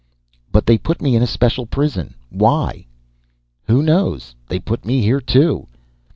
[0.51, 2.15] "But they put me in a special prison.
[2.31, 2.87] Why?"
[3.67, 4.33] "Who knows?
[4.47, 5.67] They put me here, too."